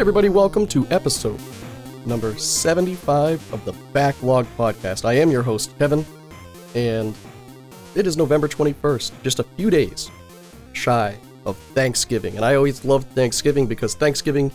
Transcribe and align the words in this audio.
everybody, 0.00 0.30
welcome 0.30 0.66
to 0.66 0.86
episode 0.88 1.38
number 2.06 2.34
75 2.34 3.52
of 3.52 3.62
the 3.66 3.74
Backlog 3.92 4.46
Podcast. 4.56 5.04
I 5.04 5.12
am 5.12 5.30
your 5.30 5.42
host, 5.42 5.78
Kevin, 5.78 6.06
and 6.74 7.14
it 7.94 8.06
is 8.06 8.16
November 8.16 8.48
21st, 8.48 9.12
just 9.22 9.40
a 9.40 9.42
few 9.42 9.68
days 9.68 10.10
shy 10.72 11.18
of 11.44 11.58
Thanksgiving. 11.74 12.36
And 12.36 12.46
I 12.46 12.54
always 12.54 12.82
love 12.82 13.04
Thanksgiving 13.14 13.66
because 13.66 13.94
Thanksgiving 13.94 14.50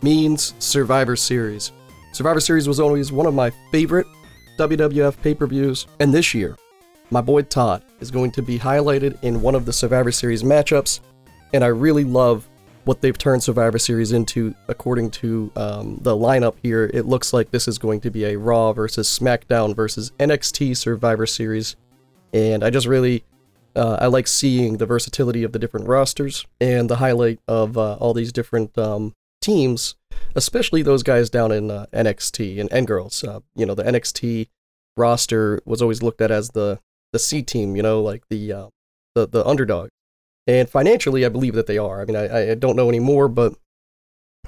means 0.00 0.54
Survivor 0.60 1.14
Series. 1.14 1.72
Survivor 2.14 2.40
Series 2.40 2.66
was 2.66 2.80
always 2.80 3.12
one 3.12 3.26
of 3.26 3.34
my 3.34 3.52
favorite 3.70 4.06
WWF 4.58 5.20
pay 5.20 5.34
per 5.34 5.46
views, 5.46 5.88
and 5.98 6.10
this 6.10 6.32
year, 6.32 6.56
my 7.10 7.20
boy 7.20 7.42
Todd 7.42 7.84
is 8.00 8.10
going 8.10 8.30
to 8.30 8.40
be 8.40 8.58
highlighted 8.58 9.22
in 9.22 9.42
one 9.42 9.54
of 9.54 9.66
the 9.66 9.74
Survivor 9.74 10.10
Series 10.10 10.42
matchups, 10.42 11.00
and 11.52 11.62
I 11.62 11.66
really 11.66 12.04
love 12.04 12.48
what 12.84 13.00
they've 13.00 13.16
turned 13.16 13.42
Survivor 13.42 13.78
Series 13.78 14.12
into. 14.12 14.54
According 14.68 15.10
to 15.12 15.50
um, 15.56 15.98
the 16.00 16.16
lineup 16.16 16.56
here, 16.62 16.90
it 16.92 17.06
looks 17.06 17.32
like 17.32 17.50
this 17.50 17.68
is 17.68 17.78
going 17.78 18.00
to 18.02 18.10
be 18.10 18.24
a 18.24 18.38
Raw 18.38 18.72
versus 18.72 19.08
SmackDown 19.08 19.74
versus 19.74 20.12
NXT 20.18 20.76
Survivor 20.76 21.26
Series, 21.26 21.76
and 22.32 22.64
I 22.64 22.70
just 22.70 22.86
really. 22.86 23.24
Uh, 23.76 23.96
I 24.00 24.06
like 24.08 24.26
seeing 24.26 24.78
the 24.78 24.84
versatility 24.84 25.44
of 25.44 25.52
the 25.52 25.58
different 25.60 25.86
rosters 25.86 26.44
and 26.60 26.90
the 26.90 26.96
highlight 26.96 27.38
of 27.46 27.78
uh, 27.78 27.94
all 27.94 28.12
these 28.12 28.32
different 28.32 28.76
um, 28.76 29.14
teams, 29.40 29.94
especially 30.34 30.82
those 30.82 31.04
guys 31.04 31.30
down 31.30 31.52
in 31.52 31.70
uh, 31.70 31.86
NXT 31.92 32.60
and, 32.60 32.72
and 32.72 32.84
girls. 32.84 33.22
Uh, 33.22 33.38
you 33.54 33.64
know, 33.64 33.76
the 33.76 33.84
NXT 33.84 34.48
roster 34.96 35.60
was 35.64 35.80
always 35.80 36.02
looked 36.02 36.20
at 36.20 36.32
as 36.32 36.50
the 36.50 36.80
the 37.12 37.18
C 37.18 37.42
team, 37.42 37.76
you 37.76 37.82
know, 37.82 38.02
like 38.02 38.24
the 38.28 38.52
uh, 38.52 38.68
the 39.14 39.26
the 39.26 39.44
underdog. 39.44 39.90
And 40.50 40.68
financially, 40.68 41.24
I 41.24 41.28
believe 41.28 41.54
that 41.54 41.68
they 41.68 41.78
are. 41.78 42.02
I 42.02 42.04
mean, 42.06 42.16
I, 42.16 42.50
I 42.50 42.54
don't 42.56 42.74
know 42.74 42.88
anymore, 42.88 43.28
but 43.28 43.54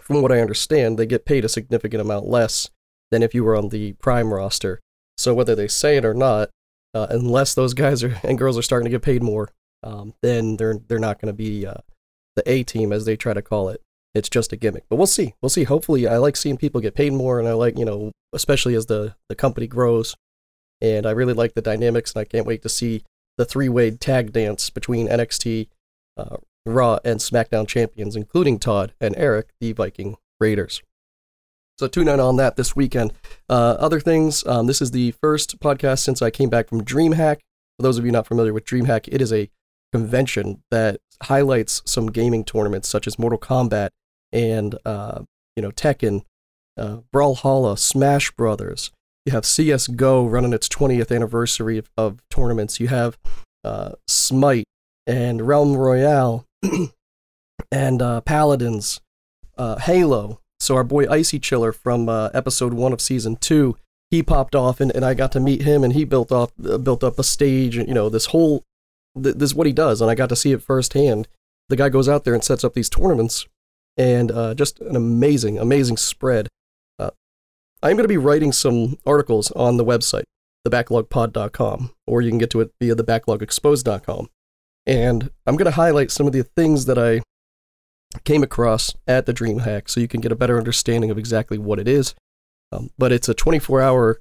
from 0.01 0.21
what 0.21 0.33
I 0.33 0.41
understand, 0.41 0.99
they 0.99 1.07
get 1.07 1.25
paid 1.25 1.45
a 1.45 1.49
significant 1.49 2.01
amount 2.01 2.27
less 2.27 2.69
than 3.13 3.23
if 3.23 3.37
you 3.37 3.45
were 3.45 3.55
on 3.55 3.69
the 3.69 3.93
prime 3.93 4.35
roster. 4.35 4.81
So 5.17 5.33
whether 5.33 5.55
they 5.55 5.69
say 5.69 5.97
it 5.99 6.05
or 6.05 6.13
not, 6.13 6.51
uh, 6.93 7.07
unless 7.09 7.55
those 7.55 7.73
guys 7.73 8.03
are, 8.03 8.19
and 8.25 8.37
girls 8.37 8.59
are 8.59 8.63
starting 8.63 8.87
to 8.87 8.91
get 8.91 9.03
paid 9.03 9.23
more, 9.23 9.51
um, 9.85 10.15
then 10.23 10.57
they're 10.57 10.81
they're 10.89 10.99
not 10.99 11.21
going 11.21 11.33
to 11.33 11.37
be 11.37 11.65
uh, 11.65 11.83
the 12.35 12.51
A 12.51 12.65
team 12.65 12.93
as 12.93 13.05
they 13.05 13.17
try 13.17 13.33
to 13.33 13.41
call 13.41 13.69
it. 13.69 13.81
It's 14.13 14.29
just 14.29 14.53
a 14.53 14.57
gimmick, 14.57 14.87
but 14.91 14.97
we'll 14.97 15.07
see. 15.07 15.35
We'll 15.41 15.51
see. 15.51 15.65
Hopefully, 15.65 16.09
I 16.09 16.17
like 16.17 16.37
seeing 16.37 16.57
people 16.57 16.81
get 16.81 16.97
paid 16.97 17.13
more, 17.13 17.39
and 17.39 17.49
I 17.49 17.53
like 17.53 17.79
you 17.79 17.85
know, 17.85 18.11
especially 18.33 18.75
as 18.75 18.87
the 18.87 19.15
the 19.29 19.37
company 19.37 19.69
grows. 19.69 20.17
And 20.81 21.07
I 21.07 21.13
really 21.13 21.35
like 21.35 21.55
the 21.55 21.63
dynamics, 21.63 22.13
and 22.13 22.23
I 22.23 22.25
can't 22.25 22.47
wait 22.47 22.63
to 22.63 22.69
see 22.69 23.05
the 23.39 23.45
three 23.45 23.69
way 23.69 23.93
tag 23.93 24.33
dance 24.33 24.69
between 24.69 25.07
NXT, 25.07 25.69
uh, 26.17 26.37
Raw, 26.65 26.99
and 27.05 27.19
SmackDown 27.19 27.67
champions, 27.67 28.15
including 28.15 28.59
Todd 28.59 28.93
and 29.01 29.17
Erik, 29.17 29.49
the 29.61 29.73
Viking 29.73 30.17
Raiders. 30.41 30.83
So 31.79 31.89
tune 31.89 32.09
in 32.09 32.21
on 32.21 32.37
that 32.37 32.57
this 32.57 32.77
weekend. 32.77 33.13
Uh, 33.49 33.77
other 33.79 33.99
things, 33.99 34.47
um, 34.47 34.67
this 34.67 34.81
is 34.81 34.93
the 34.93 35.13
first 35.13 35.59
podcast 35.59 36.01
since 36.01 36.23
I 36.23 36.31
came 36.31 36.49
back 36.49 36.69
from 36.69 36.85
DreamHack. 36.85 37.39
For 37.79 37.83
those 37.83 37.99
of 37.99 38.05
you 38.05 38.13
not 38.13 38.27
familiar 38.27 38.53
with 38.53 38.65
DreamHack, 38.65 39.09
it 39.11 39.21
is 39.21 39.33
a 39.33 39.51
convention 39.93 40.63
that 40.71 41.01
highlights 41.25 41.83
some 41.85 42.07
gaming 42.07 42.45
tournaments 42.45 42.89
such 42.89 43.07
as 43.07 43.19
Mortal 43.19 43.39
Kombat 43.39 43.91
and 44.33 44.77
uh, 44.85 45.23
you 45.57 45.63
know 45.63 45.71
Tekken, 45.71 46.23
uh, 46.77 46.99
Brawlhalla, 47.13 47.79
Smash 47.79 48.31
Brothers. 48.33 48.91
You 49.27 49.33
have 49.33 49.47
CS:GO 49.47 50.27
running 50.27 50.53
its 50.53 50.69
20th 50.69 51.15
anniversary 51.15 51.79
of, 51.79 51.91
of 51.97 52.21
tournaments. 52.31 52.81
You 52.81 52.89
have 52.89 53.19
uh, 53.65 53.93
Smite 54.09 54.65
and 55.07 55.47
Realm 55.47 55.77
Royale 55.77 56.47
and 57.71 58.03
uh, 58.03 58.21
Paladins, 58.23 59.01
uh, 59.59 59.79
Halo. 59.79 60.41
So 60.61 60.77
our 60.77 60.85
boy 60.85 61.09
Icy 61.11 61.39
Chiller 61.41 61.73
from 61.73 62.09
uh, 62.09 62.29
episode 62.33 62.73
one 62.73 62.93
of 62.93 63.01
season 63.01 63.37
two, 63.37 63.77
he 64.11 64.23
popped 64.23 64.55
off, 64.55 64.81
and, 64.81 64.95
and 64.95 65.05
I 65.05 65.15
got 65.15 65.33
to 65.33 65.41
meet 65.41 65.63
him, 65.63 65.83
and 65.83 65.93
he 65.93 66.05
built 66.05 66.31
off 66.31 66.53
uh, 66.65 66.79
built 66.79 67.03
up 67.03 67.19
a 67.19 67.25
stage, 67.25 67.77
and 67.77 67.89
you 67.89 67.95
know 67.95 68.09
this 68.09 68.27
whole 68.27 68.65
th- 69.21 69.37
this 69.37 69.51
is 69.51 69.55
what 69.55 69.67
he 69.67 69.73
does, 69.73 70.01
and 70.01 70.11
I 70.11 70.15
got 70.15 70.29
to 70.29 70.37
see 70.37 70.53
it 70.53 70.63
firsthand. 70.63 71.29
The 71.69 71.77
guy 71.77 71.89
goes 71.89 72.09
out 72.09 72.25
there 72.25 72.35
and 72.35 72.45
sets 72.45 72.65
up 72.65 72.75
these 72.75 72.91
tournaments, 72.91 73.47
and 73.97 74.31
uh, 74.31 74.55
just 74.55 74.81
an 74.81 74.97
amazing, 74.97 75.59
amazing 75.59 75.97
spread. 75.97 76.49
Uh, 76.99 77.11
I'm 77.83 77.97
going 77.97 78.05
to 78.05 78.09
be 78.09 78.19
writing 78.19 78.53
some 78.53 78.99
articles 79.07 79.51
on 79.53 79.79
the 79.79 79.85
website, 79.85 80.25
thebacklogpod.com, 80.69 81.95
or 82.07 82.21
you 82.21 82.31
can 82.31 82.39
get 82.39 82.51
to 82.51 82.61
it 82.61 82.73
via 82.81 82.95
thebacklogexposed.com. 82.95 84.29
And 84.87 85.31
I'm 85.47 85.57
going 85.57 85.67
to 85.67 85.77
highlight 85.77 86.11
some 86.11 86.27
of 86.27 86.33
the 86.33 86.43
things 86.43 86.87
that 86.87 86.99
I 86.99 87.23
came 88.25 88.43
across 88.43 88.95
at 89.07 89.27
the 89.27 89.35
DreamHack 89.35 89.89
so 89.89 90.01
you 90.01 90.09
can 90.09 90.21
get 90.21 90.33
a 90.33 90.37
better 90.37 90.59
understanding 90.59 91.11
of 91.11 91.19
exactly 91.19 91.59
what 91.59 91.79
it 91.79 91.89
is. 91.89 92.15
Um, 92.73 92.91
but 92.99 93.13
it's 93.13 93.29
a 93.29 93.35
24 93.35 93.81
hour 93.81 94.21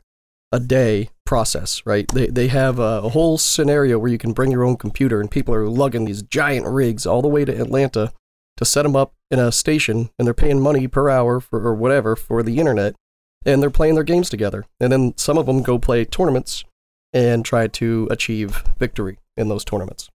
a 0.51 0.59
day 0.59 1.09
process, 1.25 1.81
right? 1.85 2.07
They, 2.09 2.27
they 2.27 2.47
have 2.49 2.77
a, 2.77 3.01
a, 3.03 3.09
whole 3.09 3.37
scenario 3.37 3.97
where 3.97 4.11
you 4.11 4.17
can 4.17 4.33
bring 4.33 4.51
your 4.51 4.65
own 4.65 4.75
computer, 4.75 5.21
and 5.21 5.31
people 5.31 5.53
are 5.53 5.69
lugging 5.69 6.05
these 6.05 6.21
giant 6.21 6.67
rigs 6.67 7.05
all 7.05 7.21
the 7.21 7.29
way 7.29 7.45
to 7.45 7.61
Atlanta 7.61 8.11
to 8.57 8.65
set 8.65 8.83
them 8.83 8.95
up 8.95 9.13
in 9.29 9.39
a 9.39 9.51
station, 9.51 10.09
and 10.19 10.27
they're 10.27 10.33
paying 10.33 10.59
money 10.59 10.87
per 10.87 11.09
hour 11.09 11.39
for 11.39 11.65
or 11.65 11.73
whatever 11.73 12.17
for 12.17 12.43
the 12.43 12.59
internet, 12.59 12.95
and 13.45 13.61
they're 13.61 13.69
playing 13.69 13.95
their 13.95 14.03
games 14.03 14.29
together. 14.29 14.65
And 14.79 14.91
then 14.91 15.13
some 15.17 15.37
of 15.37 15.45
them 15.45 15.63
go 15.63 15.79
play 15.79 16.03
tournaments 16.03 16.65
and 17.13 17.45
try 17.45 17.67
to 17.67 18.07
achieve 18.11 18.63
victory 18.77 19.19
in 19.37 19.47
those 19.47 19.63
tournaments. 19.63 20.09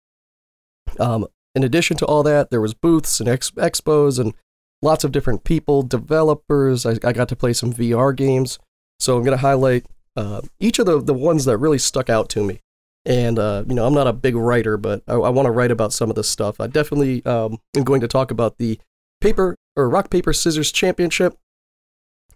Um, 1.00 1.26
in 1.54 1.64
addition 1.64 1.96
to 1.98 2.06
all 2.06 2.22
that, 2.22 2.50
there 2.50 2.60
was 2.60 2.74
booths 2.74 3.18
and 3.18 3.28
ex- 3.28 3.50
expos 3.52 4.18
and 4.18 4.34
lots 4.82 5.04
of 5.04 5.12
different 5.12 5.44
people, 5.44 5.82
developers. 5.82 6.84
I, 6.84 6.96
I 7.02 7.12
got 7.12 7.28
to 7.28 7.36
play 7.36 7.52
some 7.52 7.72
VR 7.72 8.14
games. 8.14 8.58
So 9.00 9.16
I'm 9.16 9.24
going 9.24 9.36
to 9.36 9.42
highlight 9.42 9.86
uh, 10.16 10.42
each 10.60 10.78
of 10.78 10.86
the, 10.86 11.00
the 11.00 11.14
ones 11.14 11.44
that 11.44 11.58
really 11.58 11.78
stuck 11.78 12.10
out 12.10 12.28
to 12.30 12.44
me. 12.44 12.60
And, 13.04 13.38
uh, 13.38 13.64
you 13.68 13.74
know, 13.74 13.86
I'm 13.86 13.94
not 13.94 14.06
a 14.06 14.12
big 14.12 14.34
writer, 14.34 14.76
but 14.76 15.02
I, 15.06 15.14
I 15.14 15.28
want 15.28 15.46
to 15.46 15.52
write 15.52 15.70
about 15.70 15.92
some 15.92 16.10
of 16.10 16.16
this 16.16 16.28
stuff. 16.28 16.60
I 16.60 16.66
definitely 16.66 17.24
um, 17.24 17.58
am 17.76 17.84
going 17.84 18.00
to 18.00 18.08
talk 18.08 18.30
about 18.30 18.58
the 18.58 18.78
paper 19.20 19.56
or 19.76 19.88
rock, 19.88 20.10
paper, 20.10 20.32
scissors 20.32 20.72
championship. 20.72 21.38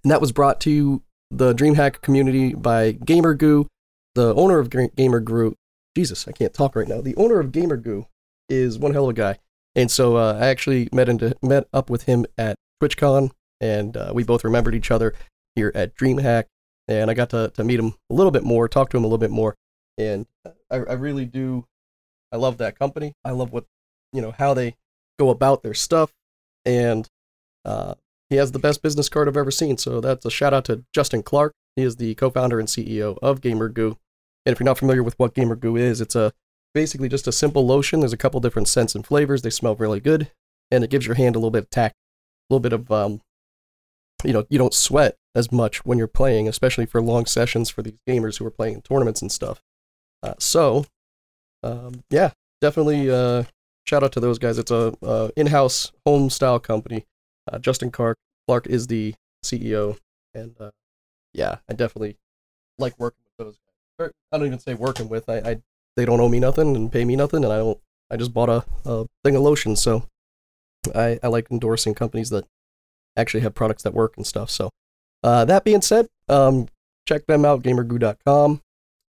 And 0.04 0.10
that 0.10 0.20
was 0.20 0.32
brought 0.32 0.60
to 0.62 1.02
the 1.30 1.54
DreamHack 1.54 2.02
community 2.02 2.54
by 2.54 2.92
GamerGoo, 2.92 3.66
the 4.14 4.34
owner 4.34 4.58
of 4.58 4.70
GamerGoo. 4.70 5.54
Jesus, 5.96 6.28
I 6.28 6.32
can't 6.32 6.54
talk 6.54 6.76
right 6.76 6.88
now. 6.88 7.00
The 7.00 7.16
owner 7.16 7.40
of 7.40 7.48
GamerGoo 7.48 8.06
is 8.50 8.78
one 8.78 8.92
hell 8.92 9.04
of 9.04 9.10
a 9.10 9.14
guy. 9.14 9.38
And 9.74 9.90
so 9.90 10.16
uh, 10.16 10.38
I 10.40 10.48
actually 10.48 10.88
met 10.92 11.08
into, 11.08 11.34
met 11.42 11.68
up 11.72 11.88
with 11.88 12.02
him 12.02 12.26
at 12.36 12.56
TwitchCon, 12.82 13.30
and 13.60 13.96
uh, 13.96 14.10
we 14.12 14.24
both 14.24 14.44
remembered 14.44 14.74
each 14.74 14.90
other 14.90 15.14
here 15.54 15.72
at 15.74 15.96
DreamHack 15.96 16.44
and 16.90 17.08
I 17.10 17.14
got 17.14 17.30
to, 17.30 17.50
to 17.54 17.64
meet 17.64 17.78
him 17.78 17.94
a 18.10 18.14
little 18.14 18.32
bit 18.32 18.42
more, 18.42 18.68
talk 18.68 18.90
to 18.90 18.96
him 18.96 19.04
a 19.04 19.06
little 19.06 19.18
bit 19.18 19.30
more, 19.30 19.54
and 19.96 20.26
I, 20.70 20.76
I 20.76 20.92
really 20.94 21.24
do. 21.24 21.66
I 22.32 22.36
love 22.36 22.58
that 22.58 22.78
company. 22.78 23.14
I 23.24 23.30
love 23.30 23.52
what 23.52 23.64
you 24.12 24.20
know 24.20 24.32
how 24.32 24.54
they 24.54 24.74
go 25.18 25.30
about 25.30 25.62
their 25.62 25.74
stuff, 25.74 26.12
and 26.64 27.08
uh, 27.64 27.94
he 28.28 28.36
has 28.36 28.52
the 28.52 28.58
best 28.58 28.82
business 28.82 29.08
card 29.08 29.28
I've 29.28 29.36
ever 29.36 29.52
seen. 29.52 29.78
So 29.78 30.00
that's 30.00 30.26
a 30.26 30.30
shout 30.30 30.52
out 30.52 30.64
to 30.66 30.84
Justin 30.92 31.22
Clark. 31.22 31.54
He 31.76 31.82
is 31.82 31.96
the 31.96 32.14
co-founder 32.16 32.58
and 32.58 32.68
CEO 32.68 33.16
of 33.22 33.40
GamerGoo. 33.40 33.96
And 34.46 34.52
if 34.52 34.58
you're 34.58 34.64
not 34.64 34.78
familiar 34.78 35.02
with 35.02 35.18
what 35.18 35.34
GamerGoo 35.34 35.78
is, 35.78 36.00
it's 36.00 36.16
a 36.16 36.32
basically 36.74 37.08
just 37.08 37.26
a 37.26 37.32
simple 37.32 37.66
lotion. 37.66 38.00
There's 38.00 38.12
a 38.12 38.18
couple 38.18 38.40
different 38.40 38.68
scents 38.68 38.94
and 38.94 39.06
flavors. 39.06 39.42
They 39.42 39.50
smell 39.50 39.74
really 39.76 40.00
good, 40.00 40.30
and 40.70 40.84
it 40.84 40.90
gives 40.90 41.06
your 41.06 41.16
hand 41.16 41.36
a 41.36 41.38
little 41.38 41.50
bit 41.50 41.64
of 41.64 41.70
tack, 41.70 41.92
a 41.92 42.54
little 42.54 42.60
bit 42.60 42.72
of 42.72 42.90
um, 42.90 43.20
you 44.24 44.32
know, 44.32 44.46
you 44.48 44.58
don't 44.58 44.74
sweat 44.74 45.16
as 45.34 45.52
much 45.52 45.84
when 45.84 45.98
you're 45.98 46.06
playing, 46.06 46.48
especially 46.48 46.86
for 46.86 47.00
long 47.00 47.26
sessions 47.26 47.70
for 47.70 47.82
these 47.82 47.98
gamers 48.08 48.38
who 48.38 48.46
are 48.46 48.50
playing 48.50 48.74
in 48.74 48.82
tournaments 48.82 49.22
and 49.22 49.30
stuff. 49.30 49.62
Uh, 50.22 50.34
so, 50.38 50.84
um, 51.62 52.02
yeah, 52.10 52.30
definitely 52.60 53.10
uh, 53.10 53.44
shout 53.86 54.02
out 54.02 54.12
to 54.12 54.20
those 54.20 54.38
guys. 54.38 54.58
It's 54.58 54.70
a 54.70 55.32
in-house 55.36 55.92
home 56.04 56.30
style 56.30 56.58
company. 56.58 57.06
Uh, 57.50 57.58
Justin 57.58 57.90
Clark 57.90 58.18
Clark 58.46 58.66
is 58.66 58.86
the 58.86 59.14
CEO, 59.44 59.98
and 60.34 60.54
uh, 60.60 60.70
yeah, 61.32 61.56
I 61.68 61.72
definitely 61.72 62.16
like 62.78 62.98
working 62.98 63.22
with 63.38 63.46
those 63.46 63.58
guys. 63.98 64.10
I 64.32 64.38
don't 64.38 64.46
even 64.46 64.58
say 64.58 64.74
working 64.74 65.08
with. 65.08 65.28
I, 65.28 65.38
I 65.38 65.62
they 65.96 66.04
don't 66.04 66.20
owe 66.20 66.28
me 66.28 66.40
nothing 66.40 66.76
and 66.76 66.90
pay 66.92 67.04
me 67.04 67.16
nothing, 67.16 67.44
and 67.44 67.52
I 67.52 67.58
don't. 67.58 67.78
I 68.10 68.16
just 68.16 68.34
bought 68.34 68.48
a, 68.48 68.64
a 68.84 69.06
thing 69.22 69.36
of 69.36 69.42
lotion, 69.42 69.76
so 69.76 70.04
I, 70.94 71.18
I 71.22 71.28
like 71.28 71.46
endorsing 71.50 71.94
companies 71.94 72.30
that 72.30 72.44
actually 73.16 73.40
have 73.40 73.54
products 73.54 73.82
that 73.84 73.94
work 73.94 74.16
and 74.16 74.26
stuff. 74.26 74.50
So 74.50 74.70
uh, 75.22 75.44
that 75.44 75.64
being 75.64 75.82
said, 75.82 76.08
um, 76.28 76.68
check 77.06 77.26
them 77.26 77.44
out, 77.44 77.62
gamergoo.com. 77.62 78.62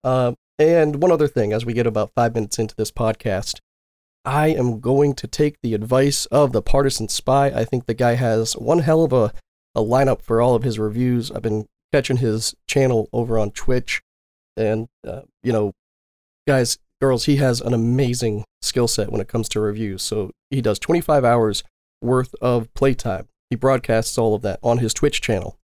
Uh, 0.02 0.32
and 0.58 1.00
one 1.02 1.12
other 1.12 1.28
thing, 1.28 1.52
as 1.52 1.64
we 1.64 1.72
get 1.72 1.86
about 1.86 2.12
five 2.14 2.34
minutes 2.34 2.58
into 2.58 2.74
this 2.74 2.90
podcast, 2.90 3.60
I 4.24 4.48
am 4.48 4.80
going 4.80 5.14
to 5.14 5.26
take 5.26 5.60
the 5.62 5.74
advice 5.74 6.26
of 6.26 6.52
the 6.52 6.62
partisan 6.62 7.08
spy. 7.08 7.46
I 7.46 7.64
think 7.64 7.86
the 7.86 7.94
guy 7.94 8.14
has 8.14 8.54
one 8.54 8.80
hell 8.80 9.04
of 9.04 9.12
a, 9.12 9.32
a 9.74 9.80
lineup 9.80 10.22
for 10.22 10.42
all 10.42 10.54
of 10.54 10.64
his 10.64 10.78
reviews. 10.78 11.30
I've 11.30 11.42
been 11.42 11.66
catching 11.92 12.18
his 12.18 12.54
channel 12.66 13.08
over 13.12 13.38
on 13.38 13.52
Twitch. 13.52 14.02
And, 14.56 14.88
uh, 15.06 15.22
you 15.42 15.52
know, 15.52 15.72
guys, 16.48 16.78
girls, 17.00 17.26
he 17.26 17.36
has 17.36 17.60
an 17.60 17.74
amazing 17.74 18.44
skill 18.62 18.88
set 18.88 19.12
when 19.12 19.20
it 19.20 19.28
comes 19.28 19.48
to 19.50 19.60
reviews. 19.60 20.02
So 20.02 20.32
he 20.50 20.60
does 20.60 20.78
25 20.78 21.24
hours 21.24 21.62
worth 22.02 22.34
of 22.40 22.72
playtime 22.74 23.28
he 23.50 23.56
broadcasts 23.56 24.18
all 24.18 24.34
of 24.34 24.42
that 24.42 24.58
on 24.62 24.78
his 24.78 24.94
Twitch 24.94 25.20
channel. 25.20 25.58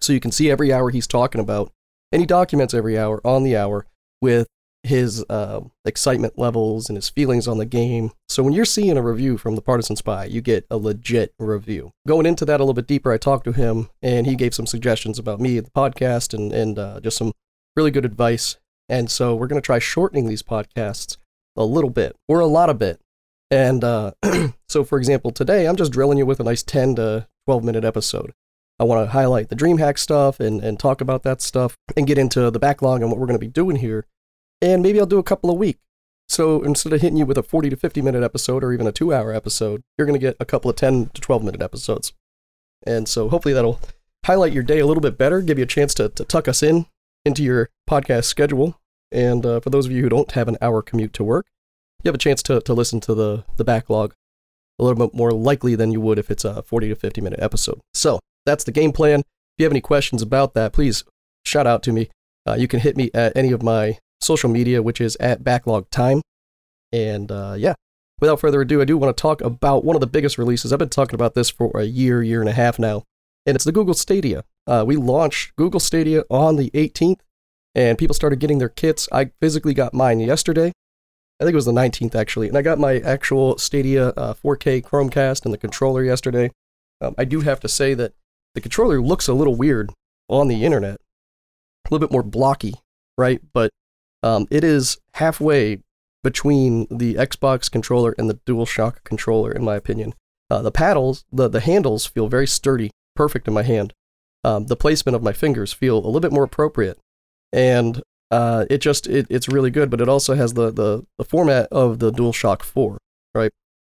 So 0.00 0.12
you 0.12 0.20
can 0.20 0.32
see 0.32 0.50
every 0.50 0.72
hour 0.72 0.90
he's 0.90 1.06
talking 1.06 1.40
about, 1.40 1.72
and 2.12 2.20
he 2.20 2.26
documents 2.26 2.74
every 2.74 2.98
hour 2.98 3.20
on 3.24 3.44
the 3.44 3.56
hour 3.56 3.86
with 4.20 4.48
his 4.82 5.24
uh, 5.30 5.60
excitement 5.86 6.38
levels 6.38 6.88
and 6.88 6.96
his 6.96 7.08
feelings 7.08 7.48
on 7.48 7.56
the 7.56 7.64
game. 7.64 8.10
So 8.28 8.42
when 8.42 8.52
you're 8.52 8.66
seeing 8.66 8.98
a 8.98 9.02
review 9.02 9.38
from 9.38 9.54
the 9.54 9.62
Partisan 9.62 9.96
Spy, 9.96 10.26
you 10.26 10.42
get 10.42 10.66
a 10.70 10.76
legit 10.76 11.32
review. 11.38 11.92
Going 12.06 12.26
into 12.26 12.44
that 12.44 12.60
a 12.60 12.62
little 12.64 12.74
bit 12.74 12.86
deeper, 12.86 13.10
I 13.10 13.16
talked 13.16 13.44
to 13.44 13.52
him 13.52 13.88
and 14.02 14.26
he 14.26 14.36
gave 14.36 14.54
some 14.54 14.66
suggestions 14.66 15.18
about 15.18 15.40
me, 15.40 15.58
the 15.60 15.70
podcast, 15.70 16.34
and 16.34 16.52
and 16.52 16.78
uh, 16.78 17.00
just 17.00 17.16
some 17.16 17.32
really 17.76 17.90
good 17.90 18.04
advice. 18.04 18.58
And 18.88 19.10
so 19.10 19.34
we're 19.34 19.46
going 19.46 19.60
to 19.60 19.64
try 19.64 19.78
shortening 19.78 20.26
these 20.26 20.42
podcasts 20.42 21.16
a 21.56 21.64
little 21.64 21.90
bit 21.90 22.16
or 22.28 22.40
a 22.40 22.46
lot 22.46 22.70
of 22.70 22.78
bit. 22.78 23.00
And 23.50 23.84
uh, 23.84 24.12
so, 24.68 24.84
for 24.84 24.98
example, 24.98 25.30
today 25.30 25.66
I'm 25.66 25.76
just 25.76 25.92
drilling 25.92 26.18
you 26.18 26.26
with 26.26 26.40
a 26.40 26.44
nice 26.44 26.62
10 26.62 26.96
to 26.96 27.26
12 27.46 27.64
minute 27.64 27.84
episode. 27.84 28.32
I 28.78 28.84
want 28.84 29.06
to 29.06 29.12
highlight 29.12 29.48
the 29.48 29.56
DreamHack 29.56 29.98
stuff 29.98 30.40
and, 30.40 30.60
and 30.62 30.78
talk 30.78 31.00
about 31.00 31.22
that 31.22 31.40
stuff 31.40 31.76
and 31.96 32.06
get 32.06 32.18
into 32.18 32.50
the 32.50 32.58
backlog 32.58 33.00
and 33.00 33.10
what 33.10 33.20
we're 33.20 33.26
going 33.26 33.38
to 33.38 33.46
be 33.46 33.48
doing 33.48 33.76
here 33.76 34.06
and 34.64 34.82
maybe 34.82 34.98
I'll 34.98 35.06
do 35.06 35.18
a 35.18 35.22
couple 35.22 35.50
a 35.50 35.54
week. 35.54 35.78
So 36.26 36.62
instead 36.62 36.94
of 36.94 37.02
hitting 37.02 37.18
you 37.18 37.26
with 37.26 37.36
a 37.36 37.42
40 37.42 37.70
to 37.70 37.76
50 37.76 38.00
minute 38.00 38.22
episode 38.22 38.64
or 38.64 38.72
even 38.72 38.86
a 38.86 38.92
two 38.92 39.12
hour 39.12 39.32
episode, 39.32 39.82
you're 39.98 40.06
going 40.06 40.18
to 40.18 40.26
get 40.26 40.36
a 40.40 40.46
couple 40.46 40.70
of 40.70 40.76
10 40.76 41.10
to 41.12 41.20
12 41.20 41.44
minute 41.44 41.60
episodes. 41.60 42.14
And 42.86 43.06
so 43.06 43.28
hopefully 43.28 43.52
that'll 43.52 43.80
highlight 44.24 44.54
your 44.54 44.62
day 44.62 44.78
a 44.78 44.86
little 44.86 45.02
bit 45.02 45.18
better, 45.18 45.42
give 45.42 45.58
you 45.58 45.64
a 45.64 45.68
chance 45.68 45.92
to, 45.94 46.08
to 46.08 46.24
tuck 46.24 46.48
us 46.48 46.62
in 46.62 46.86
into 47.24 47.42
your 47.42 47.70
podcast 47.88 48.24
schedule. 48.24 48.80
And 49.12 49.46
uh, 49.46 49.60
for 49.60 49.70
those 49.70 49.86
of 49.86 49.92
you 49.92 50.02
who 50.02 50.08
don't 50.08 50.32
have 50.32 50.48
an 50.48 50.58
hour 50.60 50.82
commute 50.82 51.12
to 51.14 51.24
work, 51.24 51.46
you 52.02 52.08
have 52.08 52.14
a 52.14 52.18
chance 52.18 52.42
to, 52.44 52.60
to 52.60 52.74
listen 52.74 53.00
to 53.00 53.14
the, 53.14 53.44
the 53.56 53.64
backlog 53.64 54.14
a 54.78 54.84
little 54.84 55.06
bit 55.06 55.16
more 55.16 55.30
likely 55.30 55.74
than 55.74 55.92
you 55.92 56.00
would 56.00 56.18
if 56.18 56.30
it's 56.30 56.44
a 56.44 56.62
40 56.62 56.88
to 56.88 56.94
50 56.94 57.20
minute 57.20 57.40
episode. 57.40 57.80
So 57.94 58.20
that's 58.44 58.64
the 58.64 58.72
game 58.72 58.92
plan. 58.92 59.20
If 59.20 59.24
you 59.58 59.64
have 59.64 59.72
any 59.72 59.80
questions 59.80 60.20
about 60.20 60.54
that, 60.54 60.72
please 60.72 61.04
shout 61.44 61.66
out 61.66 61.82
to 61.84 61.92
me. 61.92 62.10
Uh, 62.46 62.54
you 62.54 62.68
can 62.68 62.80
hit 62.80 62.96
me 62.96 63.10
at 63.14 63.36
any 63.36 63.52
of 63.52 63.62
my 63.62 63.98
social 64.20 64.50
media, 64.50 64.82
which 64.82 65.00
is 65.00 65.16
at 65.20 65.44
Backlog 65.44 65.88
Time. 65.90 66.20
And 66.92 67.30
uh, 67.30 67.54
yeah, 67.56 67.74
without 68.20 68.40
further 68.40 68.60
ado, 68.60 68.80
I 68.80 68.84
do 68.84 68.98
want 68.98 69.16
to 69.16 69.20
talk 69.20 69.40
about 69.40 69.84
one 69.84 69.96
of 69.96 70.00
the 70.00 70.06
biggest 70.06 70.38
releases. 70.38 70.72
I've 70.72 70.78
been 70.78 70.88
talking 70.88 71.14
about 71.14 71.34
this 71.34 71.50
for 71.50 71.70
a 71.80 71.84
year, 71.84 72.22
year 72.22 72.40
and 72.40 72.48
a 72.48 72.52
half 72.52 72.78
now, 72.78 73.04
and 73.46 73.54
it's 73.54 73.64
the 73.64 73.72
Google 73.72 73.94
Stadia. 73.94 74.44
Uh, 74.66 74.84
we 74.86 74.96
launched 74.96 75.54
Google 75.56 75.80
Stadia 75.80 76.24
on 76.30 76.56
the 76.56 76.70
18th, 76.70 77.20
and 77.74 77.98
people 77.98 78.14
started 78.14 78.40
getting 78.40 78.58
their 78.58 78.68
kits. 78.68 79.08
I 79.12 79.30
physically 79.40 79.74
got 79.74 79.94
mine 79.94 80.20
yesterday. 80.20 80.72
I 81.40 81.44
think 81.44 81.52
it 81.52 81.56
was 81.56 81.64
the 81.64 81.72
19th 81.72 82.14
actually, 82.14 82.48
and 82.48 82.56
I 82.56 82.62
got 82.62 82.78
my 82.78 82.98
actual 83.00 83.58
Stadia 83.58 84.08
uh, 84.10 84.34
4K 84.34 84.82
Chromecast 84.82 85.44
and 85.44 85.52
the 85.52 85.58
controller 85.58 86.04
yesterday. 86.04 86.50
Um, 87.00 87.14
I 87.18 87.24
do 87.24 87.40
have 87.40 87.60
to 87.60 87.68
say 87.68 87.94
that 87.94 88.12
the 88.54 88.60
controller 88.60 89.00
looks 89.00 89.26
a 89.26 89.34
little 89.34 89.56
weird 89.56 89.92
on 90.28 90.48
the 90.48 90.64
internet, 90.64 90.94
a 90.94 91.88
little 91.90 92.06
bit 92.06 92.12
more 92.12 92.22
blocky, 92.22 92.74
right? 93.18 93.40
But 93.52 93.70
um, 94.22 94.46
it 94.50 94.62
is 94.62 94.96
halfway 95.14 95.80
between 96.22 96.86
the 96.90 97.14
Xbox 97.14 97.70
controller 97.70 98.14
and 98.16 98.30
the 98.30 98.40
DualShock 98.46 99.04
controller, 99.04 99.52
in 99.52 99.64
my 99.64 99.74
opinion. 99.76 100.14
Uh, 100.48 100.62
the 100.62 100.72
paddles, 100.72 101.24
the, 101.32 101.48
the 101.48 101.60
handles 101.60 102.06
feel 102.06 102.28
very 102.28 102.46
sturdy, 102.46 102.90
perfect 103.16 103.48
in 103.48 103.54
my 103.54 103.62
hand. 103.62 103.92
Um, 104.44 104.66
the 104.66 104.76
placement 104.76 105.16
of 105.16 105.22
my 105.22 105.32
fingers 105.32 105.72
feel 105.72 105.96
a 105.96 106.06
little 106.06 106.20
bit 106.20 106.32
more 106.32 106.44
appropriate, 106.44 106.98
and 107.52 108.02
uh, 108.30 108.66
it 108.68 108.78
just 108.78 109.06
it, 109.06 109.26
it's 109.30 109.48
really 109.48 109.70
good. 109.70 109.90
But 109.90 110.00
it 110.00 110.08
also 110.08 110.34
has 110.34 110.54
the, 110.54 110.70
the 110.70 111.04
the 111.18 111.24
format 111.24 111.68
of 111.72 111.98
the 111.98 112.12
DualShock 112.12 112.62
4, 112.62 112.98
right? 113.34 113.50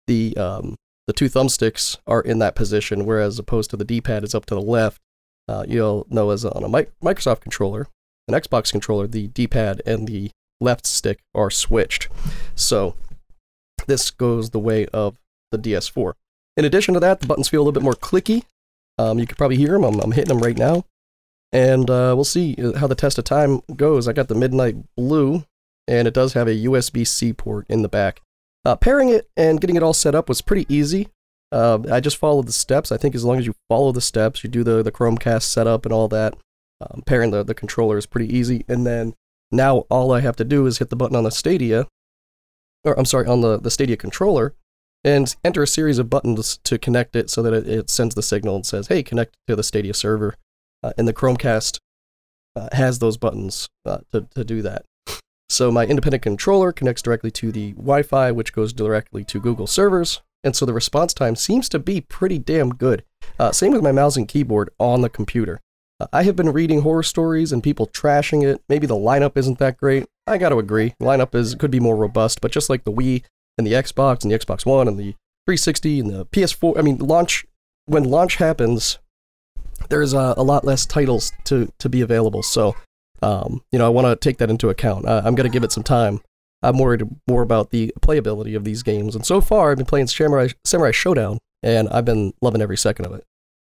The 0.08 0.36
um, 0.38 0.76
the 1.08 1.14
two 1.14 1.30
thumbsticks 1.30 1.98
are 2.06 2.22
in 2.22 2.40
that 2.40 2.56
position, 2.56 3.06
whereas 3.06 3.40
opposed 3.40 3.70
to 3.72 3.78
the 3.78 3.86
D-pad 3.86 4.24
is 4.24 4.36
up 4.36 4.46
to 4.48 4.56
the 4.56 4.62
left. 4.62 5.02
Uh, 5.48 5.66
you'll 5.68 6.06
know 6.10 6.30
as 6.30 6.46
on 6.46 6.64
a 6.64 6.70
Microsoft 6.70 7.42
controller, 7.42 7.88
an 8.28 8.34
Xbox 8.34 8.72
controller, 8.72 9.08
the 9.08 9.28
D-pad 9.28 9.82
and 9.86 10.08
the 10.08 10.32
left 10.60 10.86
stick 10.86 11.20
are 11.34 11.50
switched. 11.50 12.08
So 12.56 12.96
this 13.88 14.12
goes 14.12 14.52
the 14.52 14.60
way 14.60 14.86
of 14.88 15.18
the 15.52 15.58
DS4. 15.58 16.14
In 16.56 16.66
addition 16.66 16.94
to 16.94 17.00
that, 17.00 17.20
the 17.20 17.28
buttons 17.28 17.50
feel 17.50 17.62
a 17.62 17.64
little 17.64 17.74
bit 17.74 17.84
more 17.84 17.94
clicky. 17.94 18.44
Um, 19.02 19.18
you 19.18 19.26
can 19.26 19.36
probably 19.36 19.58
hear 19.58 19.72
them. 19.72 19.84
I'm, 19.84 20.00
I'm 20.00 20.12
hitting 20.12 20.30
them 20.30 20.44
right 20.44 20.58
now. 20.58 20.86
And 21.52 21.90
uh, 21.90 22.14
we'll 22.16 22.24
see 22.24 22.56
how 22.78 22.88
the 22.88 22.96
test 22.96 23.18
of 23.18 23.26
time 23.26 23.62
goes. 23.76 24.08
I 24.08 24.14
got 24.14 24.28
the 24.28 24.36
Midnight 24.36 24.76
Blue, 24.96 25.44
and 25.88 26.08
it 26.08 26.14
does 26.14 26.34
have 26.34 26.48
a 26.48 26.56
USB-C 26.56 27.34
port 27.34 27.66
in 27.68 27.82
the 27.82 27.90
back. 27.90 28.22
Uh, 28.64 28.76
pairing 28.76 29.10
it 29.10 29.28
and 29.36 29.60
getting 29.60 29.76
it 29.76 29.84
all 29.84 29.94
set 29.94 30.16
up 30.16 30.30
was 30.30 30.42
pretty 30.42 30.72
easy. 30.74 31.10
Uh, 31.52 31.80
I 31.92 32.00
just 32.00 32.18
followed 32.18 32.48
the 32.48 32.54
steps. 32.54 32.92
I 32.92 32.98
think 32.98 33.16
as 33.16 33.26
long 33.26 33.40
as 33.40 33.46
you 33.46 33.56
follow 33.68 33.92
the 33.92 34.02
steps, 34.02 34.44
you 34.44 34.50
do 34.50 34.64
the, 34.64 34.84
the 34.84 34.92
Chromecast 34.92 35.44
setup 35.44 35.86
and 35.86 35.94
all 35.94 36.08
that, 36.10 36.36
um, 36.80 37.02
pairing 37.06 37.32
the, 37.32 37.44
the 37.44 37.56
controller 37.56 37.98
is 37.98 38.06
pretty 38.06 38.34
easy. 38.34 38.64
And 38.68 38.86
then 38.86 39.16
now 39.52 39.80
all 39.90 40.14
I 40.14 40.22
have 40.22 40.38
to 40.38 40.46
do 40.46 40.68
is 40.68 40.78
hit 40.78 40.90
the 40.90 40.96
button 40.96 41.18
on 41.18 41.26
the 41.26 41.32
Stadia, 41.32 41.88
or 42.86 42.98
I'm 42.98 43.06
sorry, 43.06 43.28
on 43.28 43.42
the, 43.42 43.60
the 43.60 43.72
Stadia 43.72 43.98
controller, 43.98 44.54
and 45.04 45.36
enter 45.44 45.64
a 45.64 45.68
series 45.68 45.98
of 45.98 46.10
buttons 46.10 46.60
to 46.64 46.78
connect 46.78 47.16
it 47.16 47.30
so 47.30 47.42
that 47.42 47.54
it, 47.54 47.68
it 47.68 47.90
sends 47.90 48.16
the 48.16 48.22
signal 48.22 48.56
and 48.56 48.66
says, 48.66 48.88
hey, 48.88 49.04
connect 49.04 49.36
to 49.48 49.56
the 49.56 49.64
Stadia 49.64 49.94
server. 49.94 50.36
Uh, 50.84 50.94
and 50.98 51.08
the 51.08 51.14
Chromecast 51.14 51.78
uh, 52.56 52.70
has 52.74 53.00
those 53.00 53.18
buttons 53.18 53.68
uh, 53.86 54.00
to, 54.12 54.28
to 54.36 54.44
do 54.44 54.62
that. 54.62 54.86
So 55.50 55.72
my 55.72 55.86
independent 55.86 56.24
controller 56.24 56.72
connects 56.72 57.02
directly 57.02 57.32
to 57.32 57.52
the 57.52 57.74
Wi 57.74 58.04
Fi, 58.04 58.32
which 58.32 58.54
goes 58.54 58.72
directly 58.74 59.24
to 59.26 59.40
Google 59.40 59.68
servers. 59.68 60.22
And 60.44 60.56
so 60.56 60.66
the 60.66 60.74
response 60.74 61.14
time 61.14 61.36
seems 61.36 61.70
to 61.70 61.80
be 61.80 62.02
pretty 62.02 62.40
damn 62.40 62.70
good. 62.70 63.04
Uh, 63.38 63.52
same 63.52 63.74
with 63.74 63.84
my 63.84 63.92
mouse 63.92 64.18
and 64.18 64.28
keyboard 64.28 64.70
on 64.80 65.02
the 65.02 65.10
computer. 65.10 65.60
I 66.12 66.24
have 66.24 66.36
been 66.36 66.52
reading 66.52 66.82
horror 66.82 67.04
stories 67.04 67.52
and 67.52 67.62
people 67.62 67.86
trashing 67.86 68.44
it. 68.44 68.64
Maybe 68.68 68.88
the 68.88 68.96
lineup 68.96 69.38
isn't 69.38 69.60
that 69.60 69.78
great. 69.78 70.06
I 70.26 70.40
got 70.40 70.50
to 70.50 70.58
agree. 70.58 70.96
Lineup 71.00 71.36
is 71.36 71.54
could 71.56 71.70
be 71.70 71.80
more 71.80 71.96
robust, 71.96 72.42
but 72.42 72.52
just 72.52 72.70
like 72.70 72.86
the 72.86 72.92
Wii 72.92 73.24
and 73.58 73.68
the 73.68 73.74
Xbox 73.74 74.24
and 74.24 74.32
the 74.32 74.38
Xbox 74.38 74.66
One 74.66 74.88
and 74.88 74.98
the 74.98 75.14
360 75.46 76.00
and 76.00 76.10
the 76.10 76.26
PS4, 76.28 76.78
I 76.78 76.82
mean, 76.82 76.98
launch 76.98 77.46
when 77.86 78.04
launch 78.04 78.36
happens, 78.36 79.00
there's 79.90 80.14
a, 80.14 80.34
a 80.38 80.44
lot 80.44 80.64
less 80.64 80.86
titles 80.86 81.32
to 81.46 81.72
to 81.80 81.90
be 81.90 82.02
available. 82.02 82.44
So, 82.44 82.76
um, 83.22 83.64
you 83.72 83.80
know, 83.80 83.86
I 83.86 83.90
want 83.90 84.08
to 84.08 84.16
take 84.16 84.38
that 84.38 84.50
into 84.50 84.70
account. 84.70 85.06
Uh, 85.06 85.22
I'm 85.26 85.36
going 85.36 85.50
to 85.50 85.54
give 85.54 85.64
it 85.64 85.72
some 85.72 85.84
time. 85.84 86.22
I'm 86.64 86.78
worried 86.78 87.04
more 87.28 87.42
about 87.42 87.72
the 87.72 87.92
playability 88.02 88.56
of 88.56 88.64
these 88.64 88.84
games, 88.84 89.16
and 89.16 89.26
so 89.26 89.42
far 89.42 89.72
I've 89.72 89.78
been 89.78 89.86
playing 89.86 90.08
Samurai 90.08 90.50
Samurai 90.64 90.92
Shodown, 90.92 91.38
and 91.64 91.90
I've 91.90 92.06
been 92.06 92.34
loving 92.42 92.62
every 92.62 92.78
second 92.78 93.06
of 93.06 93.14
it. 93.14 93.24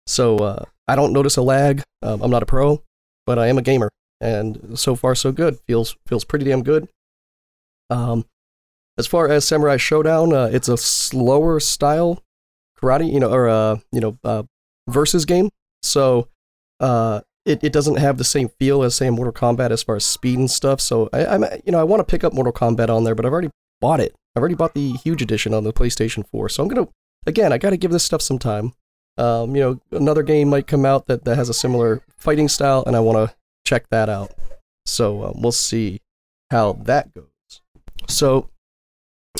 So 0.06 0.36
uh, 0.38 0.64
I 0.86 0.96
don't 0.96 1.12
notice 1.12 1.36
a 1.36 1.42
lag. 1.42 1.82
Um, 2.02 2.22
I'm 2.22 2.30
not 2.30 2.42
a 2.42 2.46
pro, 2.46 2.82
but 3.26 3.38
I 3.38 3.48
am 3.48 3.58
a 3.58 3.62
gamer, 3.62 3.90
and 4.20 4.78
so 4.78 4.94
far 4.94 5.14
so 5.14 5.32
good. 5.32 5.58
feels 5.66 5.96
feels 6.06 6.24
pretty 6.24 6.44
damn 6.44 6.62
good. 6.62 6.88
Um, 7.90 8.24
as 8.96 9.06
far 9.06 9.28
as 9.28 9.46
Samurai 9.46 9.76
Shodown, 9.76 10.32
uh, 10.32 10.50
it's 10.52 10.68
a 10.68 10.76
slower 10.76 11.60
style 11.60 12.22
karate, 12.80 13.12
you 13.12 13.20
know, 13.20 13.32
or 13.32 13.48
uh, 13.48 13.78
you 13.92 14.00
know, 14.00 14.18
uh, 14.24 14.44
versus 14.88 15.24
game. 15.24 15.50
So 15.82 16.28
uh, 16.80 17.20
it 17.44 17.62
it 17.62 17.72
doesn't 17.72 17.96
have 17.96 18.18
the 18.18 18.24
same 18.24 18.48
feel 18.58 18.82
as 18.82 18.94
say 18.94 19.10
Mortal 19.10 19.32
Kombat 19.32 19.70
as 19.70 19.82
far 19.82 19.96
as 19.96 20.04
speed 20.04 20.38
and 20.38 20.50
stuff. 20.50 20.80
So 20.80 21.08
I, 21.12 21.26
I'm 21.26 21.44
you 21.64 21.72
know 21.72 21.80
I 21.80 21.84
want 21.84 22.00
to 22.00 22.04
pick 22.04 22.24
up 22.24 22.32
Mortal 22.32 22.52
Kombat 22.52 22.88
on 22.88 23.04
there, 23.04 23.14
but 23.14 23.26
I've 23.26 23.32
already 23.32 23.50
bought 23.80 24.00
it. 24.00 24.14
I've 24.36 24.40
already 24.40 24.54
bought 24.54 24.74
the 24.74 24.92
huge 24.92 25.22
edition 25.22 25.54
on 25.54 25.64
the 25.64 25.72
PlayStation 25.72 26.26
4. 26.28 26.48
So 26.48 26.62
I'm 26.62 26.68
gonna 26.68 26.88
again 27.26 27.52
I 27.52 27.58
got 27.58 27.70
to 27.70 27.76
give 27.76 27.90
this 27.90 28.04
stuff 28.04 28.22
some 28.22 28.38
time. 28.38 28.72
Um, 29.16 29.54
you 29.54 29.62
know, 29.62 29.80
another 29.96 30.24
game 30.24 30.48
might 30.48 30.66
come 30.66 30.84
out 30.84 31.06
that, 31.06 31.24
that 31.24 31.36
has 31.36 31.48
a 31.48 31.54
similar 31.54 32.02
fighting 32.16 32.48
style, 32.48 32.82
and 32.84 32.96
I 32.96 33.00
want 33.00 33.30
to 33.30 33.36
check 33.64 33.88
that 33.90 34.08
out. 34.08 34.32
So 34.86 35.24
um, 35.24 35.40
we'll 35.40 35.52
see 35.52 36.00
how 36.50 36.72
that 36.84 37.14
goes. 37.14 37.26
So, 38.08 38.50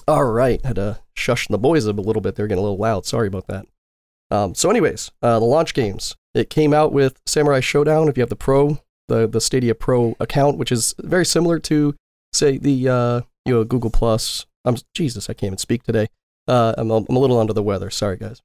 all 0.07 0.25
right, 0.25 0.65
had 0.65 0.77
to 0.77 1.01
shush 1.15 1.49
the 1.49 1.59
boys 1.59 1.87
up 1.87 1.99
a 1.99 2.01
little 2.01 2.23
bit. 2.23 2.35
They're 2.35 2.47
getting 2.47 2.61
a 2.61 2.63
little 2.63 2.79
loud. 2.79 3.07
Sorry 3.07 3.29
about 3.29 3.47
that. 3.49 3.67
Um, 4.31 4.55
so, 4.55 4.71
anyways, 4.71 5.11
uh, 5.23 5.39
the 5.39 5.45
launch 5.45 5.75
games. 5.75 6.17
It 6.35 6.51
came 6.51 6.75
out 6.75 6.93
with 6.93 7.21
Samurai 7.27 7.61
Shodown. 7.61 8.09
If 8.09 8.17
you 8.17 8.23
have 8.23 8.31
the 8.31 8.37
Pro, 8.37 8.81
the 9.09 9.27
the 9.27 9.41
Stadia 9.41 9.75
Pro 9.75 10.17
account, 10.19 10.59
which 10.59 10.73
is 10.73 10.95
very 10.99 11.25
similar 11.25 11.59
to, 11.61 11.95
say, 12.33 12.59
the 12.59 12.89
uh, 12.89 13.21
you 13.45 13.55
know 13.55 13.65
Google 13.65 13.91
Plus. 13.91 14.47
I'm 14.65 14.77
Jesus, 14.95 15.29
I 15.29 15.35
can't 15.35 15.49
even 15.49 15.59
speak 15.59 15.85
today. 15.85 16.09
Uh, 16.49 16.75
I'm 16.77 16.91
I'm 16.91 17.07
a 17.09 17.19
little 17.19 17.39
under 17.39 17.53
the 17.53 17.63
weather. 17.63 17.91
Sorry, 17.91 18.17
guys. 18.17 18.43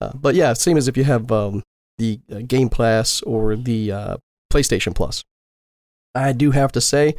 Uh, 0.00 0.12
but 0.14 0.34
yeah, 0.34 0.52
same 0.54 0.76
as 0.76 0.88
if 0.88 0.96
you 0.96 1.04
have 1.04 1.30
um, 1.30 1.62
the 1.98 2.20
uh, 2.32 2.40
Game 2.46 2.68
Pass 2.68 3.22
or 3.22 3.54
the 3.54 3.92
uh, 3.92 4.16
PlayStation 4.52 4.94
Plus. 4.94 5.22
I 6.14 6.32
do 6.32 6.50
have 6.50 6.72
to 6.72 6.80
say 6.80 7.14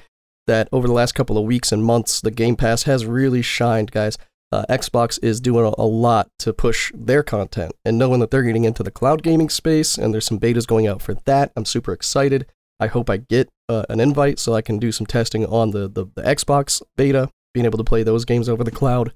that 0.51 0.67
over 0.74 0.86
the 0.86 0.93
last 0.93 1.13
couple 1.13 1.38
of 1.38 1.46
weeks 1.46 1.72
and 1.72 1.81
months, 1.81 2.20
the 2.20 2.29
Game 2.29 2.58
Pass 2.58 2.84
has 2.84 3.05
really 3.05 3.41
shined, 3.41 3.91
guys. 3.91 4.17
Uh, 4.51 4.65
Xbox 4.70 5.17
is 5.24 5.39
doing 5.39 5.74
a, 5.77 5.86
lot 5.86 6.27
to 6.39 6.51
push 6.51 6.91
their 6.93 7.24
content, 7.24 7.72
and 7.86 7.98
knowing 7.98 8.20
that 8.20 8.31
they're 8.31 8.43
getting 8.43 8.65
into 8.65 8.84
the 8.84 8.91
cloud 8.91 9.24
gaming 9.24 9.50
space, 9.50 9.98
and 9.98 10.13
there's 10.13 10.25
some 10.25 10.41
betas 10.41 10.67
going 10.67 10.88
out 10.88 11.01
for 11.01 11.13
that, 11.13 11.53
I'm 11.55 11.63
super 11.63 11.93
excited. 11.93 12.46
I 12.81 12.88
hope 12.88 13.10
I 13.10 13.15
get 13.15 13.48
uh, 13.70 13.86
an 13.89 14.01
invite 14.01 14.39
so 14.39 14.53
I 14.53 14.62
can 14.62 14.77
do 14.77 14.91
some 14.91 15.08
testing 15.08 15.46
on 15.46 15.72
the, 15.72 15.88
the, 15.88 16.08
the 16.15 16.24
Xbox 16.24 16.81
beta, 16.98 17.29
being 17.53 17.65
able 17.65 17.77
to 17.77 17.86
play 17.86 18.03
those 18.03 18.25
games 18.25 18.50
over 18.50 18.65
the 18.65 18.72
cloud. 18.72 19.13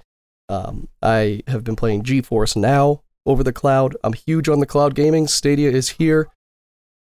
Um, 0.47 0.87
I 1.01 1.41
have 1.47 1.65
been 1.65 1.75
playing 1.75 2.03
GeForce 2.03 2.55
Now 2.55 3.01
over 3.25 3.43
the 3.43 3.51
cloud. 3.51 3.97
I'm 4.05 4.13
huge 4.13 4.47
on 4.47 4.61
the 4.61 4.65
cloud 4.65 4.95
gaming. 4.95 5.27
Stadia 5.27 5.69
is 5.69 5.89
here. 5.89 6.29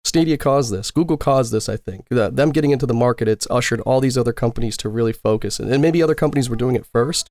Stadia 0.07 0.39
caused 0.39 0.73
this. 0.73 0.93
Google 0.93 1.17
caused 1.17 1.53
this, 1.53 1.69
I 1.69 1.77
think. 1.77 2.07
The, 2.09 2.31
them 2.31 2.53
getting 2.53 2.71
into 2.71 2.87
the 2.87 2.95
market, 2.95 3.27
it's 3.27 3.47
ushered 3.51 3.81
all 3.81 4.01
these 4.01 4.17
other 4.17 4.33
companies 4.33 4.77
to 4.79 4.89
really 4.89 5.13
focus. 5.13 5.59
And, 5.59 5.71
and 5.73 5.83
maybe 5.83 6.01
other 6.01 6.15
companies 6.15 6.49
were 6.49 6.55
doing 6.55 6.77
it 6.77 6.87
first, 6.87 7.29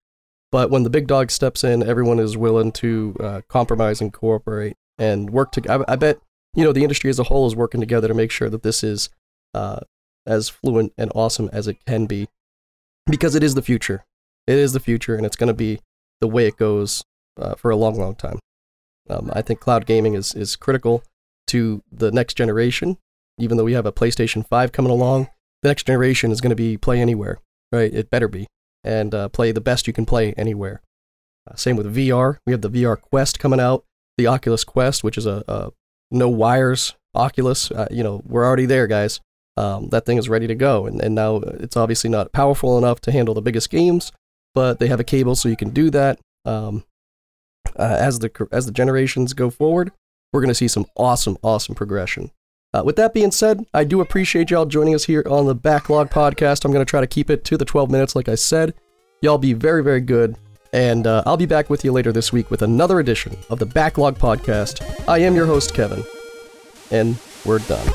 but 0.52 0.70
when 0.70 0.84
the 0.84 0.90
big 0.90 1.08
dog 1.08 1.32
steps 1.32 1.64
in, 1.64 1.82
everyone 1.82 2.20
is 2.20 2.36
willing 2.36 2.74
to 2.74 3.16
uh, 3.22 3.42
compromise 3.48 4.02
and 4.02 4.12
cooperate 4.12 4.76
and 4.98 5.30
work 5.30 5.54
together. 5.54 5.86
I, 5.88 5.96
bet 5.96 6.20
you 6.54 6.66
know 6.66 6.74
the 6.74 6.84
industry 6.84 7.10
as 7.10 7.18
a 7.18 7.24
whole 7.24 7.48
is 7.48 7.56
working 7.56 7.80
together 7.80 8.10
to 8.10 8.14
make 8.14 8.32
sure 8.32 8.50
that 8.50 8.64
this 8.64 8.84
is 8.84 9.10
uh, 9.54 9.80
as 10.26 10.50
fluent 10.50 10.92
and 10.98 11.12
awesome 11.16 11.50
as 11.54 11.70
it 11.70 11.78
can 11.86 12.08
be, 12.08 12.28
because 13.08 13.36
it 13.36 13.44
is 13.44 13.56
the 13.56 13.62
future. 13.62 14.04
It 14.48 14.58
is 14.58 14.74
the 14.74 14.82
future, 14.82 15.16
and 15.16 15.26
it's 15.26 15.38
going 15.38 15.48
to 15.48 15.54
be 15.54 15.80
the 16.20 16.28
way 16.28 16.46
it 16.46 16.58
goes 16.58 17.04
uh, 17.40 17.56
for 17.56 17.72
a 17.72 17.76
long, 17.76 17.98
long 17.98 18.16
time. 18.16 18.40
Um, 19.10 19.32
I 19.34 19.42
think 19.42 19.62
cloud 19.62 19.86
gaming 19.86 20.14
is 20.14 20.34
is 20.34 20.58
critical 20.58 21.04
to 21.48 21.84
the 21.92 22.12
next 22.12 22.36
generation. 22.36 22.98
Even 23.38 23.58
though 23.58 23.64
we 23.64 23.74
have 23.74 23.86
a 23.86 23.92
PlayStation 23.92 24.48
5 24.48 24.72
coming 24.72 24.92
along, 24.92 25.30
the 25.62 25.70
next 25.70 25.86
generation 25.86 26.32
is 26.32 26.42
going 26.42 26.52
to 26.52 26.56
be 26.56 26.78
play 26.78 27.02
anywhere, 27.02 27.40
right? 27.72 27.94
It 27.94 28.10
better 28.10 28.28
be, 28.28 28.48
and 28.84 29.14
uh, 29.14 29.30
play 29.30 29.52
the 29.52 29.62
best 29.62 29.88
you 29.88 29.94
can 29.94 30.06
play 30.06 30.34
anywhere. 30.34 30.82
Uh, 31.50 31.56
same 31.56 31.76
with 31.76 31.94
VR. 31.94 32.38
We 32.46 32.54
have 32.54 32.62
the 32.62 32.70
VR 32.70 33.00
Quest 33.00 33.40
coming 33.40 33.60
out, 33.60 33.84
the 34.18 34.28
Oculus 34.28 34.64
Quest, 34.64 35.04
which 35.04 35.18
is 35.18 35.26
a, 35.26 35.44
a 35.48 35.72
no 36.12 36.30
wires 36.30 36.96
Oculus. 37.14 37.72
Uh, 37.72 37.88
you 37.92 38.04
know, 38.04 38.22
we're 38.26 38.46
already 38.46 38.66
there, 38.66 38.88
guys. 38.88 39.20
Um, 39.58 39.90
that 39.90 40.06
thing 40.06 40.18
is 40.18 40.28
ready 40.28 40.48
to 40.48 40.56
go, 40.56 40.86
and, 40.86 41.02
and 41.02 41.16
now 41.16 41.38
it's 41.38 41.78
obviously 41.78 42.10
not 42.10 42.34
powerful 42.34 42.78
enough 42.78 43.00
to 43.02 43.12
handle 43.12 43.34
the 43.34 43.42
biggest 43.42 43.70
games, 43.70 44.12
but 44.54 44.80
they 44.80 44.88
have 44.88 45.00
a 45.00 45.06
cable 45.06 45.36
so 45.36 45.48
you 45.48 45.56
can 45.56 45.70
do 45.70 45.90
that. 45.92 46.20
Um, 46.44 46.84
uh, 47.78 47.98
as 48.00 48.20
the 48.20 48.48
as 48.52 48.66
the 48.66 48.72
generations 48.72 49.34
go 49.34 49.50
forward, 49.50 49.92
we're 50.32 50.42
going 50.42 50.50
to 50.50 50.56
see 50.56 50.68
some 50.68 50.86
awesome, 50.96 51.38
awesome 51.42 51.76
progression. 51.76 52.32
Uh, 52.74 52.84
with 52.84 52.98
that 52.98 53.14
being 53.14 53.32
said, 53.32 53.66
I 53.74 53.86
do 53.86 54.02
appreciate 54.02 54.50
y'all 54.52 54.66
joining 54.66 54.96
us 54.96 55.06
here 55.06 55.24
on 55.30 55.46
the 55.46 55.56
Backlog 55.56 56.10
Podcast. 56.10 56.66
I'm 56.66 56.74
going 56.74 56.86
to 56.86 56.90
try 56.90 57.00
to 57.00 57.08
keep 57.08 57.30
it 57.30 57.46
to 57.46 57.58
the 57.58 57.64
12 57.64 57.90
minutes, 57.90 58.16
like 58.16 58.28
I 58.28 58.36
said. 58.36 58.74
Y'all 59.22 59.38
be 59.38 59.54
very, 59.54 59.82
very 59.82 60.02
good. 60.02 60.36
And 60.74 61.08
uh, 61.08 61.24
I'll 61.26 61.38
be 61.38 61.46
back 61.46 61.70
with 61.70 61.86
you 61.86 61.94
later 61.94 62.12
this 62.12 62.34
week 62.34 62.52
with 62.52 62.62
another 62.62 63.00
edition 63.00 63.38
of 63.50 63.60
the 63.60 63.66
Backlog 63.66 64.18
Podcast. 64.20 64.84
I 65.08 65.20
am 65.20 65.36
your 65.36 65.46
host, 65.46 65.74
Kevin, 65.74 66.04
and 66.92 67.18
we're 67.46 67.60
done. 67.60 67.88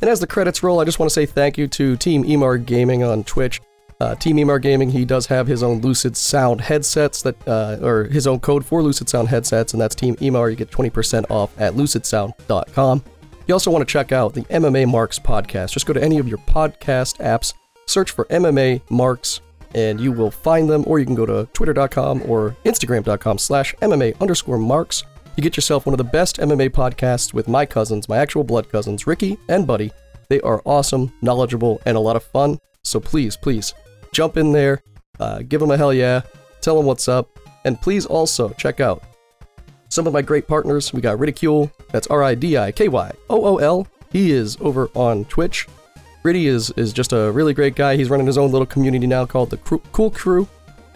And 0.00 0.08
as 0.08 0.20
the 0.20 0.26
credits 0.26 0.62
roll, 0.62 0.80
I 0.80 0.84
just 0.84 0.98
want 0.98 1.10
to 1.10 1.14
say 1.14 1.26
thank 1.26 1.58
you 1.58 1.66
to 1.68 1.96
Team 1.96 2.24
Emar 2.24 2.64
Gaming 2.64 3.02
on 3.02 3.24
Twitch. 3.24 3.60
Uh, 4.00 4.14
Team 4.14 4.38
Emar 4.38 4.60
Gaming, 4.60 4.90
he 4.90 5.04
does 5.04 5.26
have 5.26 5.46
his 5.46 5.62
own 5.62 5.80
Lucid 5.82 6.16
Sound 6.16 6.62
headsets 6.62 7.20
that, 7.22 7.36
uh, 7.46 7.76
or 7.82 8.04
his 8.04 8.26
own 8.26 8.40
code 8.40 8.64
for 8.64 8.82
Lucid 8.82 9.10
Sound 9.10 9.28
headsets, 9.28 9.74
and 9.74 9.80
that's 9.80 9.94
Team 9.94 10.16
Emar. 10.16 10.48
You 10.48 10.56
get 10.56 10.70
20% 10.70 11.30
off 11.30 11.52
at 11.60 11.74
lucidsound.com. 11.74 13.04
You 13.46 13.54
also 13.54 13.70
want 13.70 13.86
to 13.86 13.92
check 13.92 14.10
out 14.10 14.32
the 14.32 14.42
MMA 14.42 14.88
Marks 14.88 15.18
podcast. 15.18 15.72
Just 15.72 15.84
go 15.84 15.92
to 15.92 16.02
any 16.02 16.18
of 16.18 16.28
your 16.28 16.38
podcast 16.38 17.18
apps, 17.18 17.52
search 17.86 18.12
for 18.12 18.24
MMA 18.26 18.80
Marks, 18.90 19.42
and 19.74 20.00
you 20.00 20.12
will 20.12 20.30
find 20.30 20.70
them, 20.70 20.82
or 20.86 20.98
you 20.98 21.04
can 21.04 21.14
go 21.14 21.26
to 21.26 21.46
twitter.com 21.52 22.22
or 22.26 22.56
instagram.com 22.64 23.36
slash 23.36 23.74
MMA 23.82 24.18
underscore 24.20 24.58
marks. 24.58 25.04
You 25.36 25.42
get 25.42 25.56
yourself 25.56 25.84
one 25.84 25.92
of 25.92 25.98
the 25.98 26.04
best 26.04 26.38
MMA 26.38 26.70
podcasts 26.70 27.34
with 27.34 27.48
my 27.48 27.66
cousins, 27.66 28.08
my 28.08 28.16
actual 28.16 28.44
blood 28.44 28.70
cousins, 28.70 29.06
Ricky 29.06 29.38
and 29.48 29.66
Buddy. 29.66 29.92
They 30.28 30.40
are 30.40 30.62
awesome, 30.64 31.12
knowledgeable, 31.20 31.82
and 31.84 31.96
a 31.96 32.00
lot 32.00 32.16
of 32.16 32.24
fun. 32.24 32.58
So 32.82 32.98
please, 32.98 33.36
please 33.36 33.74
jump 34.12 34.36
in 34.36 34.52
there, 34.52 34.82
uh, 35.18 35.42
give 35.48 35.60
them 35.60 35.70
a 35.70 35.76
hell 35.76 35.92
yeah, 35.92 36.22
tell 36.60 36.76
them 36.76 36.86
what's 36.86 37.08
up, 37.08 37.38
and 37.64 37.80
please 37.80 38.06
also 38.06 38.50
check 38.50 38.80
out 38.80 39.02
some 39.88 40.06
of 40.06 40.12
my 40.12 40.22
great 40.22 40.46
partners. 40.46 40.92
We 40.92 41.00
got 41.00 41.18
Ridikyool, 41.18 41.70
that's 41.90 42.06
R 42.06 42.22
I 42.22 42.34
D 42.34 42.56
I 42.56 42.72
K 42.72 42.88
Y 42.88 43.12
O 43.28 43.44
O 43.44 43.56
L. 43.58 43.86
He 44.10 44.32
is 44.32 44.56
over 44.60 44.88
on 44.94 45.24
Twitch. 45.26 45.66
Riddy 46.22 46.48
is, 46.48 46.70
is 46.72 46.92
just 46.92 47.12
a 47.12 47.30
really 47.32 47.54
great 47.54 47.74
guy. 47.74 47.96
He's 47.96 48.10
running 48.10 48.26
his 48.26 48.36
own 48.36 48.50
little 48.50 48.66
community 48.66 49.06
now 49.06 49.24
called 49.24 49.50
the 49.50 49.56
Cool 49.56 50.10
Crew. 50.10 50.48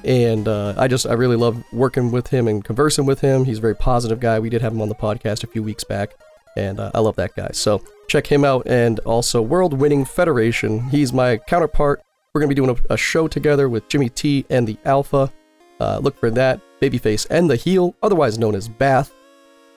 And 0.05 0.47
uh, 0.49 0.75
I 0.77 0.87
just, 0.87 1.07
I 1.07 1.15
really 1.15 1.37
love 1.37 1.63
working 1.73 2.11
with 2.11 2.29
him 2.29 2.47
and 2.47 2.63
conversing 2.63 3.07
with 3.07 3.21
him. 3.21 3.45
He's 3.45 3.57
a 3.57 3.61
very 3.63 3.75
positive 3.75 4.21
guy. 4.21 4.39
We 4.39 4.51
did 4.51 4.61
have 4.61 4.75
him 4.75 4.83
on 4.83 4.91
the 4.91 4.95
podcast 4.95 5.43
a 5.43 5.47
few 5.47 5.63
weeks 5.63 5.83
back. 5.83 6.15
And 6.59 6.79
uh, 6.79 6.91
I 6.95 7.01
love 7.01 7.17
that 7.17 7.35
guy. 7.35 7.49
So 7.53 7.83
check 8.07 8.27
him 8.27 8.45
out. 8.45 8.67
And 8.67 8.99
also 9.01 9.41
World 9.41 9.73
Winning 9.73 10.05
Federation. 10.05 10.91
He's 10.91 11.11
my 11.11 11.39
counterpart 11.39 12.03
we're 12.35 12.41
going 12.41 12.51
to 12.51 12.55
be 12.55 12.67
doing 12.67 12.77
a, 12.91 12.95
a, 12.95 12.97
show 12.97 13.29
together 13.29 13.69
with 13.69 13.89
Jimmy 13.89 14.09
T 14.09 14.45
and 14.51 14.67
the 14.67 14.77
Alpha. 14.85 15.33
Uh, 15.79 15.99
look 15.99 16.19
for 16.19 16.31
that. 16.33 16.61
Babyface 16.81 17.27
and 17.31 17.49
the 17.49 17.55
Heel, 17.55 17.95
otherwise 18.03 18.39
known 18.39 18.57
as 18.57 18.69
Bath. 18.69 19.15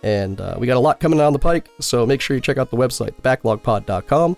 And 0.02 0.42
uh, 0.42 0.58
we 0.60 0.66
got 0.66 0.78
a 0.78 0.80
lot 0.80 1.00
coming 1.00 1.20
down 1.20 1.34
the 1.34 1.40
pike, 1.40 1.70
so 1.80 2.06
make 2.06 2.20
sure 2.20 2.36
you 2.36 2.42
check 2.42 2.58
out 2.58 2.72
the 2.72 2.78
website, 2.78 3.14
backlogpod.com. 3.22 4.38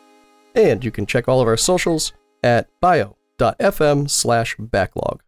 And 0.56 0.84
you 0.84 0.92
can 0.92 1.06
check 1.06 1.28
all 1.28 1.42
of 1.42 1.48
our 1.48 1.58
socials 1.58 2.14
at 2.44 2.68
bio.fm 2.82 4.10
slash 4.10 4.56
backlog. 4.60 5.22